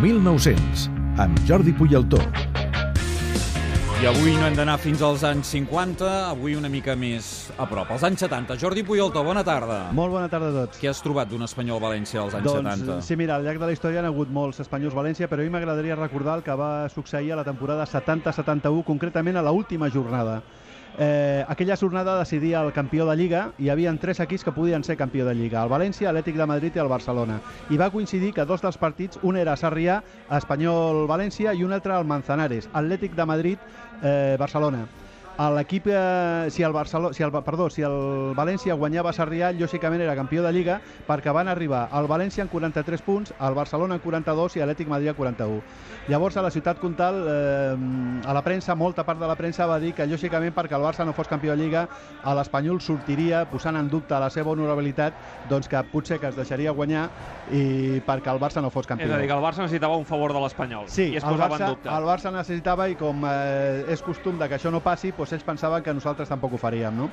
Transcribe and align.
1900, 0.00 0.88
amb 1.20 1.36
Jordi 1.44 1.74
Puyaltó. 1.76 2.16
I 4.00 4.06
avui 4.08 4.32
no 4.32 4.46
hem 4.46 4.54
d'anar 4.56 4.78
fins 4.80 5.02
als 5.04 5.20
anys 5.28 5.50
50, 5.52 6.06
avui 6.30 6.54
una 6.56 6.70
mica 6.72 6.94
més 6.96 7.50
a 7.60 7.66
prop. 7.68 7.90
Als 7.92 8.06
anys 8.08 8.22
70. 8.24 8.56
Jordi 8.56 8.80
Puyolto, 8.80 9.20
bona 9.20 9.42
tarda. 9.44 9.90
Molt 9.92 10.14
bona 10.14 10.30
tarda 10.32 10.48
a 10.48 10.54
tots. 10.62 10.80
Què 10.80 10.88
has 10.88 11.02
trobat 11.04 11.28
d'un 11.28 11.44
espanyol 11.44 11.82
València 11.84 12.22
als 12.22 12.38
anys 12.38 12.48
doncs, 12.48 12.70
70? 12.80 12.96
Sí, 13.04 13.18
mira, 13.20 13.36
al 13.36 13.44
llarg 13.44 13.60
de 13.60 13.68
la 13.68 13.76
història 13.76 14.00
han 14.00 14.08
hagut 14.08 14.32
molts 14.32 14.62
espanyols 14.64 14.96
València, 14.96 15.28
però 15.28 15.44
a 15.44 15.44
mi 15.44 15.52
m'agradaria 15.52 16.00
recordar 16.00 16.38
el 16.40 16.46
que 16.48 16.56
va 16.56 16.88
succeir 16.88 17.34
a 17.34 17.42
la 17.42 17.44
temporada 17.44 17.84
70-71, 17.84 18.80
concretament 18.88 19.36
a 19.36 19.44
l'última 19.44 19.92
jornada. 19.92 20.40
Eh, 20.98 21.44
aquella 21.48 21.76
jornada 21.76 22.18
decidia 22.18 22.60
el 22.62 22.72
campió 22.72 23.06
de 23.06 23.16
Lliga 23.16 23.42
i 23.58 23.64
hi 23.64 23.70
havia 23.70 23.92
tres 24.00 24.20
equips 24.20 24.44
que 24.44 24.52
podien 24.52 24.84
ser 24.84 24.96
campió 24.96 25.24
de 25.26 25.34
Lliga, 25.34 25.62
el 25.62 25.70
València, 25.70 26.10
l'Atlètic 26.10 26.36
de 26.40 26.46
Madrid 26.50 26.76
i 26.76 26.82
el 26.82 26.90
Barcelona. 26.90 27.40
I 27.70 27.78
va 27.80 27.90
coincidir 27.94 28.32
que 28.34 28.44
dos 28.44 28.62
dels 28.62 28.78
partits, 28.78 29.20
un 29.22 29.36
era 29.36 29.56
Sarrià, 29.56 30.00
Espanyol-València 30.40 31.54
i 31.54 31.64
un 31.64 31.72
altre 31.72 31.96
el 31.96 32.08
Manzanares, 32.10 32.68
Atlètic 32.72 33.14
de 33.14 33.28
Madrid-Barcelona. 33.34 34.84
Eh, 34.88 35.09
l'equip, 35.48 35.86
eh, 35.88 36.50
si, 36.50 36.62
el 36.62 36.72
Barcelona, 36.72 37.14
si, 37.14 37.22
el, 37.22 37.32
perdó, 37.32 37.70
si 37.72 37.80
el 37.80 38.34
València 38.36 38.74
guanyava 38.76 39.08
a 39.08 39.16
Sarrià, 39.16 39.48
lògicament 39.56 40.02
era 40.04 40.12
campió 40.18 40.42
de 40.44 40.52
Lliga, 40.52 40.80
perquè 41.06 41.32
van 41.32 41.48
arribar 41.48 41.86
al 41.96 42.08
València 42.10 42.44
en 42.44 42.50
43 42.52 43.00
punts, 43.06 43.32
al 43.38 43.56
Barcelona 43.56 43.96
en 43.96 44.02
42 44.04 44.58
i 44.58 44.60
l'Atlètic 44.60 44.90
Madrid 44.92 45.14
en 45.14 45.16
41. 45.16 45.62
Llavors, 46.12 46.36
a 46.36 46.44
la 46.44 46.50
ciutat 46.52 46.76
comtal, 46.82 47.22
eh, 47.24 48.26
a 48.28 48.34
la 48.36 48.42
premsa, 48.44 48.74
molta 48.74 49.06
part 49.08 49.20
de 49.20 49.30
la 49.30 49.36
premsa 49.38 49.64
va 49.70 49.78
dir 49.80 49.94
que, 49.96 50.04
lògicament, 50.04 50.52
perquè 50.52 50.76
el 50.76 50.84
Barça 50.84 51.06
no 51.08 51.16
fos 51.16 51.30
campió 51.30 51.56
de 51.56 51.62
Lliga, 51.62 51.86
a 52.22 52.34
l'Espanyol 52.36 52.82
sortiria, 52.84 53.46
posant 53.48 53.80
en 53.80 53.88
dubte 53.88 54.20
la 54.20 54.28
seva 54.28 54.52
honorabilitat, 54.52 55.16
doncs 55.48 55.72
que 55.72 55.80
potser 55.88 56.20
que 56.20 56.28
es 56.28 56.36
deixaria 56.36 56.76
guanyar 56.76 57.08
i 57.56 58.02
perquè 58.04 58.28
el 58.28 58.42
Barça 58.42 58.60
no 58.60 58.68
fos 58.68 58.86
campió. 58.86 59.08
És 59.08 59.16
a 59.16 59.22
dir, 59.22 59.30
que 59.30 59.38
el 59.38 59.44
Barça 59.44 59.64
necessitava 59.64 59.96
un 59.96 60.04
favor 60.04 60.34
de 60.36 60.44
l'Espanyol 60.44 60.84
sí, 60.92 61.08
i 61.14 61.16
es 61.16 61.24
el 61.24 61.32
posava 61.32 61.56
Barça, 61.56 61.64
en 61.64 61.74
dubte. 61.74 61.88
el 61.96 62.10
Barça 62.12 62.34
necessitava 62.34 62.90
i 62.92 63.00
com 63.00 63.24
eh, 63.24 63.88
és 63.88 64.04
costum 64.04 64.36
de 64.36 64.48
que 64.50 64.60
això 64.60 64.74
no 64.74 64.84
passi, 64.84 65.14
doncs 65.16 65.29
ells 65.32 65.44
pensaven 65.46 65.82
que 65.82 65.94
nosaltres 65.94 66.28
tampoc 66.28 66.54
ho 66.54 66.58
faríem. 66.60 66.96
No? 66.96 67.10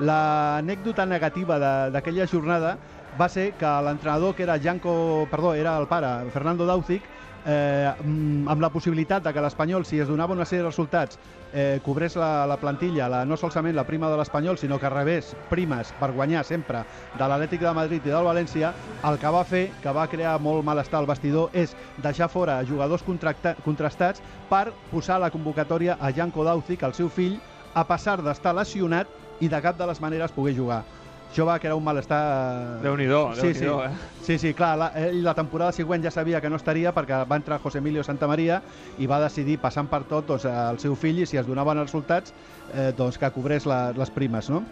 L'anècdota 0.00 1.06
negativa 1.06 1.58
d'aquella 1.92 2.26
jornada 2.26 2.76
va 3.18 3.28
ser 3.28 3.52
que 3.58 3.70
l'entrenador, 3.84 4.34
que 4.34 4.44
era 4.46 4.58
Janko, 4.58 5.26
perdó, 5.30 5.54
era 5.54 5.76
el 5.78 5.88
pare, 5.90 6.30
Fernando 6.30 6.66
Dauzic, 6.66 7.02
eh, 7.46 7.90
mm, 8.04 8.48
amb 8.48 8.60
la 8.62 8.70
possibilitat 8.70 9.24
de 9.24 9.32
que 9.32 9.40
l'Espanyol, 9.40 9.84
si 9.86 9.98
es 9.98 10.08
donava 10.08 10.34
una 10.34 10.44
sèrie 10.44 10.62
de 10.62 10.68
resultats, 10.68 11.18
eh, 11.52 11.80
cobrés 11.82 12.14
la, 12.16 12.46
la 12.46 12.56
plantilla, 12.60 13.08
la, 13.08 13.24
no 13.24 13.36
solament 13.36 13.74
la 13.74 13.84
prima 13.84 14.10
de 14.10 14.16
l'Espanyol, 14.20 14.58
sinó 14.58 14.78
que 14.78 14.90
rebés 14.92 15.34
primes 15.48 15.90
per 15.98 16.12
guanyar 16.12 16.44
sempre 16.44 16.84
de 17.18 17.26
l'Atlètic 17.26 17.60
de 17.64 17.72
Madrid 17.74 18.06
i 18.06 18.12
del 18.12 18.28
València, 18.28 18.72
el 19.08 19.18
que 19.18 19.32
va 19.34 19.44
fer, 19.44 19.70
que 19.82 19.92
va 19.96 20.06
crear 20.06 20.38
molt 20.40 20.64
malestar 20.64 21.00
al 21.00 21.08
vestidor, 21.10 21.50
és 21.52 21.74
deixar 21.98 22.28
fora 22.28 22.60
jugadors 22.64 23.02
contracta- 23.02 23.56
contrastats 23.64 24.22
per 24.48 24.68
posar 24.92 25.18
la 25.18 25.30
convocatòria 25.30 25.96
a 25.98 26.12
Janko 26.12 26.44
Dauzic, 26.44 26.84
el 26.84 26.94
seu 26.94 27.08
fill, 27.08 27.40
a 27.74 27.84
passar 27.86 28.20
d'estar 28.24 28.54
lesionat 28.56 29.10
i 29.40 29.48
de 29.48 29.60
cap 29.62 29.78
de 29.78 29.86
les 29.88 30.00
maneres 30.00 30.32
poder 30.34 30.56
jugar. 30.56 30.82
Això 31.30 31.44
va 31.46 31.60
crear 31.62 31.76
un 31.78 31.84
malestar... 31.86 32.80
Déu-n'hi-do, 32.82 33.20
sí, 33.38 33.52
sí. 33.54 33.62
Déu-n'hi-do, 33.62 33.76
eh? 33.86 34.08
Sí, 34.26 34.36
sí, 34.42 34.50
clar, 34.58 34.72
la, 34.80 34.88
ell 34.98 35.20
la 35.22 35.34
temporada 35.38 35.70
següent 35.70 36.02
ja 36.02 36.10
sabia 36.10 36.40
que 36.42 36.50
no 36.50 36.58
estaria 36.58 36.90
perquè 36.94 37.20
va 37.30 37.38
entrar 37.38 37.60
José 37.62 37.78
Emilio 37.78 38.02
Santamaría 38.02 38.58
i 38.98 39.06
va 39.06 39.20
decidir, 39.22 39.60
passant 39.62 39.86
per 39.86 40.02
tot, 40.10 40.26
doncs, 40.26 40.48
el 40.50 40.80
seu 40.82 40.96
fill 40.98 41.22
i 41.22 41.28
si 41.30 41.38
es 41.38 41.46
donaven 41.46 41.78
els 41.78 41.86
resultats, 41.86 42.34
eh, 42.74 42.90
doncs 42.98 43.20
que 43.22 43.30
cobrés 43.30 43.68
la, 43.70 43.92
les 43.94 44.10
primes, 44.10 44.50
no? 44.50 44.64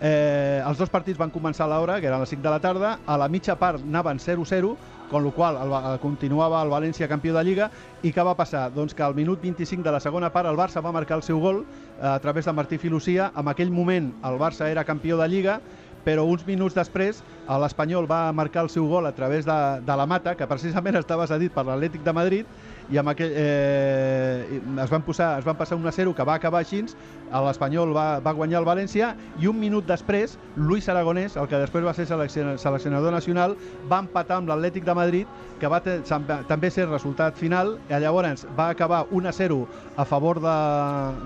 Eh, 0.00 0.60
els 0.60 0.76
dos 0.76 0.90
partits 0.92 1.16
van 1.18 1.32
començar 1.32 1.64
a 1.64 1.70
l'hora, 1.72 2.00
que 2.00 2.10
eren 2.10 2.20
les 2.20 2.28
5 2.28 2.44
de 2.44 2.52
la 2.52 2.60
tarda, 2.60 2.98
a 3.06 3.16
la 3.16 3.28
mitja 3.32 3.56
part 3.56 3.80
anaven 3.80 4.18
0-0, 4.20 4.74
con 5.10 5.22
lo 5.24 5.30
qual 5.30 5.56
el, 5.56 5.72
el, 5.72 5.98
continuava 6.02 6.60
el 6.62 6.72
València 6.72 7.08
campió 7.08 7.32
de 7.32 7.44
Lliga, 7.46 7.70
i 8.02 8.12
què 8.12 8.24
va 8.26 8.34
passar? 8.36 8.66
Doncs 8.74 8.92
que 8.94 9.04
al 9.06 9.14
minut 9.14 9.40
25 9.40 9.86
de 9.86 9.94
la 9.94 10.00
segona 10.02 10.32
part 10.34 10.50
el 10.50 10.58
Barça 10.58 10.82
va 10.84 10.92
marcar 10.92 11.16
el 11.16 11.24
seu 11.24 11.40
gol 11.40 11.62
eh, 11.62 12.06
a 12.10 12.18
través 12.20 12.44
de 12.44 12.52
Martí 12.52 12.78
Filucia, 12.78 13.30
en 13.36 13.48
aquell 13.48 13.72
moment 13.72 14.12
el 14.24 14.38
Barça 14.42 14.68
era 14.68 14.84
campió 14.84 15.16
de 15.16 15.28
Lliga, 15.28 15.60
però 16.06 16.22
uns 16.30 16.46
minuts 16.46 16.76
després 16.76 17.18
l'Espanyol 17.46 18.06
va 18.06 18.30
marcar 18.34 18.62
el 18.64 18.70
seu 18.70 18.86
gol 18.86 19.06
a 19.06 19.14
través 19.14 19.46
de, 19.46 19.58
de 19.82 19.96
la 19.98 20.06
Mata, 20.06 20.36
que 20.38 20.46
precisament 20.46 20.98
estava 21.00 21.26
cedit 21.26 21.54
per 21.54 21.66
l'Atlètic 21.66 22.04
de 22.06 22.14
Madrid, 22.14 22.56
i 22.90 22.98
amb 23.00 23.10
aquell, 23.10 23.32
eh, 23.34 24.60
es, 24.62 24.90
van 24.90 25.02
posar, 25.02 25.32
es 25.40 25.46
van 25.46 25.56
passar 25.58 25.78
un 25.78 25.86
a 25.86 25.92
0 25.92 26.14
que 26.14 26.26
va 26.26 26.36
acabar 26.38 26.60
així, 26.62 26.84
l'Espanyol 27.32 27.90
va, 27.94 28.06
va 28.22 28.34
guanyar 28.36 28.60
el 28.60 28.68
València, 28.68 29.08
i 29.42 29.50
un 29.50 29.58
minut 29.58 29.86
després, 29.88 30.36
Luis 30.54 30.86
Aragonès, 30.88 31.34
el 31.40 31.48
que 31.50 31.58
després 31.58 31.86
va 31.86 31.94
ser 31.96 32.06
seleccionador 32.06 33.14
nacional, 33.14 33.56
va 33.90 33.98
empatar 34.04 34.38
amb 34.38 34.52
l'Atlètic 34.52 34.86
de 34.86 34.94
Madrid, 34.94 35.40
que 35.58 35.70
va 35.72 35.80
també 35.82 36.70
ser 36.70 36.86
resultat 36.86 37.34
final, 37.38 37.76
i 37.90 37.98
llavors 38.02 38.46
va 38.58 38.68
acabar 38.70 39.06
1 39.10 39.26
a 39.26 39.34
0 39.34 39.58
a 39.96 40.04
favor 40.06 40.38
de, 40.44 40.58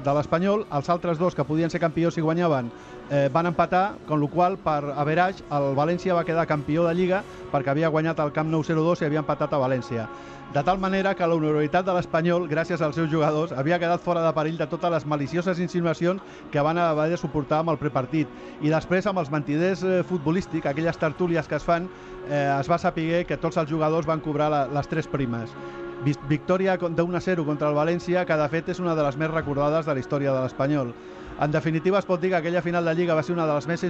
de 0.06 0.16
l'Espanyol, 0.16 0.64
els 0.72 0.88
altres 0.88 1.20
dos 1.20 1.36
que 1.36 1.44
podien 1.44 1.68
ser 1.68 1.82
campions 1.84 2.16
i 2.16 2.24
guanyaven 2.24 2.72
eh, 3.10 3.28
van 3.32 3.46
empatar, 3.46 3.96
con 4.06 4.20
lo 4.20 4.28
qual 4.28 4.56
per 4.70 4.94
average 5.02 5.44
el 5.56 5.72
València 5.78 6.16
va 6.16 6.26
quedar 6.26 6.46
campió 6.50 6.86
de 6.86 6.94
Lliga 6.94 7.24
perquè 7.50 7.72
havia 7.72 7.90
guanyat 7.92 8.20
el 8.22 8.34
Camp 8.36 8.50
Nou 8.52 8.62
0-2 8.66 9.02
i 9.02 9.08
havia 9.08 9.24
empatat 9.24 9.54
a 9.54 9.60
València. 9.62 10.06
De 10.54 10.62
tal 10.66 10.80
manera 10.82 11.12
que 11.14 11.26
l'honorabilitat 11.30 11.86
de 11.86 11.94
l'Espanyol, 11.94 12.48
gràcies 12.50 12.80
als 12.82 12.96
seus 12.98 13.10
jugadors, 13.10 13.52
havia 13.54 13.78
quedat 13.78 14.02
fora 14.02 14.24
de 14.24 14.32
perill 14.34 14.58
de 14.58 14.66
totes 14.70 14.90
les 14.90 15.06
malicioses 15.06 15.60
insinuacions 15.62 16.22
que 16.50 16.64
van 16.66 16.78
haver 16.82 17.06
de 17.12 17.20
suportar 17.20 17.60
amb 17.62 17.70
el 17.74 17.78
prepartit. 17.78 18.26
I 18.58 18.72
després, 18.74 19.06
amb 19.06 19.22
els 19.22 19.30
mentiders 19.30 19.84
eh, 19.86 20.00
futbolístics, 20.08 20.66
aquelles 20.66 20.98
tertúlies 20.98 21.46
que 21.46 21.58
es 21.60 21.66
fan, 21.66 21.86
eh, 22.26 22.48
es 22.58 22.70
va 22.70 22.82
saber 22.82 23.22
que 23.28 23.38
tots 23.38 23.62
els 23.62 23.70
jugadors 23.70 24.10
van 24.10 24.26
cobrar 24.26 24.50
la, 24.50 24.64
les 24.74 24.90
tres 24.90 25.06
primes. 25.06 25.54
Victòria 26.04 26.76
de 26.80 27.02
1 27.02 27.16
a 27.16 27.20
0 27.20 27.44
contra 27.44 27.68
el 27.68 27.76
València, 27.76 28.24
que 28.24 28.36
de 28.40 28.48
fet 28.48 28.70
és 28.72 28.80
una 28.80 28.94
de 28.96 29.04
les 29.04 29.16
més 29.20 29.30
recordades 29.30 29.86
de 29.86 29.94
la 29.94 30.00
història 30.00 30.32
de 30.32 30.44
l'Espanyol. 30.44 30.94
En 31.40 31.50
definitiva, 31.50 31.98
es 31.98 32.04
pot 32.04 32.20
dir 32.20 32.28
que 32.28 32.36
aquella 32.36 32.60
final 32.60 32.84
de 32.84 32.92
Lliga 32.94 33.14
va 33.16 33.22
ser 33.24 33.32
una 33.32 33.46
de 33.48 33.54
les 33.56 33.66
més 33.66 33.82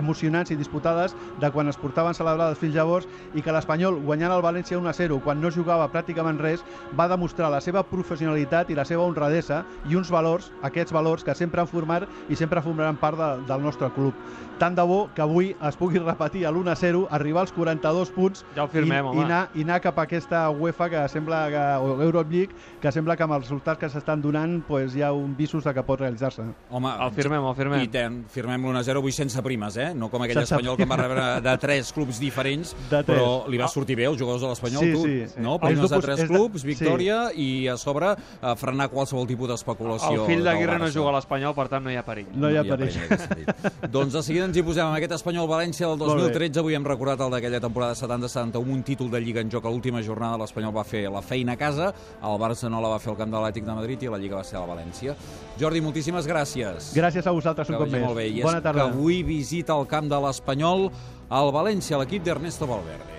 emocionants 0.00 0.50
i 0.50 0.56
disputades 0.56 1.12
de 1.42 1.50
quan 1.52 1.68
es 1.68 1.76
portaven 1.76 2.16
celebrades 2.16 2.56
fins 2.56 2.72
llavors 2.72 3.04
i 3.36 3.44
que 3.44 3.52
l'Espanyol, 3.52 3.98
guanyant 4.06 4.32
el 4.32 4.40
València 4.40 4.78
1-0 4.80 5.18
quan 5.20 5.42
no 5.42 5.50
jugava 5.52 5.90
pràcticament 5.92 6.40
res, 6.40 6.64
va 6.96 7.08
demostrar 7.12 7.50
la 7.52 7.60
seva 7.60 7.82
professionalitat 7.84 8.72
i 8.72 8.78
la 8.78 8.86
seva 8.88 9.04
honradesa 9.04 9.66
i 9.90 9.98
uns 10.00 10.08
valors, 10.08 10.48
aquests 10.64 10.96
valors 10.96 11.24
que 11.26 11.36
sempre 11.36 11.60
han 11.60 11.68
format 11.68 12.08
i 12.32 12.40
sempre 12.40 12.64
formaran 12.64 12.96
part 12.96 13.20
de, 13.20 13.30
del 13.44 13.60
nostre 13.68 13.92
club. 13.92 14.16
Tant 14.56 14.72
de 14.72 14.88
bo 14.88 15.10
que 15.12 15.20
avui 15.20 15.52
es 15.68 15.76
pugui 15.76 16.00
repetir 16.00 16.46
l'1-0, 16.48 17.04
arribar 17.12 17.44
als 17.44 17.52
42 17.52 18.14
punts 18.16 18.46
ja 18.56 18.64
firmem, 18.72 19.12
i, 19.12 19.18
i, 19.18 19.26
anar, 19.26 19.42
i 19.52 19.68
anar 19.68 19.82
cap 19.84 20.00
a 20.00 20.06
aquesta 20.08 20.46
UEFA 20.48 20.88
que 20.94 21.04
sembla 21.12 21.44
que, 21.52 21.64
o 21.82 22.02
Europe 22.02 22.32
League, 22.32 22.54
que 22.82 22.92
sembla 22.92 23.16
que 23.16 23.26
amb 23.26 23.36
els 23.36 23.46
resultats 23.46 23.80
que 23.80 23.90
s'estan 23.92 24.22
donant 24.22 24.58
pues, 24.66 24.96
hi 24.96 25.04
ha 25.06 25.12
un 25.16 25.34
visos 25.36 25.64
de 25.64 25.74
que 25.74 25.84
pot 25.86 26.00
realitzar-se. 26.00 26.46
Home, 26.70 26.92
el 27.06 27.12
firmem, 27.16 27.44
el 27.50 27.56
firmem. 27.58 27.84
I 27.86 27.90
ten, 27.92 28.22
firmem 28.32 28.66
l'1-0 28.66 29.02
avui 29.02 29.14
sense 29.14 29.42
primes, 29.44 29.78
eh? 29.80 29.90
No 29.94 30.10
com 30.12 30.24
aquell 30.24 30.42
sense 30.42 30.54
espanyol 30.54 30.78
que 30.80 30.88
va 30.88 30.98
rebre 31.00 31.26
de 31.44 31.56
tres 31.62 31.92
clubs 31.96 32.20
diferents, 32.22 32.74
de 32.90 33.02
tres. 33.02 33.06
però 33.10 33.46
li 33.50 33.60
va 33.60 33.68
sortir 33.72 33.96
bé 33.98 34.06
als 34.08 34.18
jugadors 34.20 34.42
de 34.42 34.50
l'Espanyol, 34.52 34.84
sí, 34.84 34.92
tu. 34.92 35.02
Sí, 35.04 35.16
sí. 35.34 35.42
No? 35.42 35.58
Primes 35.62 35.90
de 35.90 36.00
tres 36.04 36.24
clubs, 36.28 36.64
victòria, 36.66 37.18
sí. 37.32 37.46
i 37.46 37.68
a 37.72 37.76
sobre 37.80 38.12
a 38.16 38.54
frenar 38.58 38.88
qualsevol 38.92 39.26
tipus 39.28 39.50
d'especulació. 39.52 40.24
El 40.24 40.30
fill 40.30 40.44
d'Aguirre 40.46 40.78
no 40.82 40.90
juga 40.92 41.12
a 41.12 41.16
l'Espanyol, 41.18 41.54
per 41.56 41.68
tant 41.72 41.84
no 41.86 41.92
hi 41.92 41.98
ha 42.00 42.04
perill. 42.06 42.30
No, 42.34 42.46
no 42.46 42.52
hi 42.52 42.60
ha 42.60 42.64
perill. 42.66 42.98
perill 43.28 43.90
doncs 43.96 44.16
de 44.16 44.22
seguida 44.22 44.48
ens 44.48 44.56
hi 44.56 44.64
posem 44.66 44.86
amb 44.86 44.96
aquest 44.98 45.16
Espanyol-València 45.18 45.90
del 45.90 46.00
2013. 46.02 46.60
Avui 46.62 46.76
hem 46.78 46.86
recordat 46.86 47.22
el 47.26 47.34
d'aquella 47.34 47.60
temporada 47.62 47.96
70-71, 47.98 48.72
un 48.76 48.82
títol 48.86 49.10
de 49.12 49.20
Lliga 49.22 49.42
en 49.44 49.52
joc 49.52 49.66
a 49.66 49.72
l'última 49.72 50.02
jornada. 50.02 50.40
L'Espanyol 50.42 50.74
va 50.74 50.84
fer 50.86 51.06
la 51.12 51.22
feina 51.22 51.35
a 51.44 51.56
casa, 51.56 51.92
el 52.22 52.38
Barça 52.40 52.70
no 52.70 52.80
la 52.80 52.88
va 52.88 52.98
fer 52.98 53.10
al 53.12 53.16
camp 53.18 53.30
de 53.30 53.36
l'Atlètic 53.36 53.64
de 53.64 53.74
Madrid 53.74 54.02
i 54.02 54.08
la 54.08 54.18
Lliga 54.18 54.36
va 54.36 54.44
ser 54.44 54.56
a 54.56 54.60
la 54.64 54.70
València. 54.74 55.14
Jordi, 55.60 55.80
moltíssimes 55.80 56.26
gràcies. 56.26 56.92
Gràcies 56.96 57.26
a 57.26 57.32
vosaltres 57.36 57.68
un 57.68 57.76
cop 57.76 57.88
més. 57.90 58.02
Molt 58.02 58.16
bé. 58.16 58.28
I 58.28 58.42
Bona 58.42 58.62
tarda. 58.62 58.86
que 58.86 58.96
avui 58.96 59.22
visita 59.22 59.76
el 59.76 59.86
camp 59.86 60.08
de 60.08 60.20
l'Espanyol 60.20 60.90
al 61.28 61.52
València, 61.52 61.98
l'equip 61.98 62.24
d'Ernesto 62.24 62.66
Valverde. 62.66 63.15